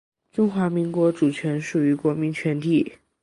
[0.31, 2.93] 中华民国主权属于国民全体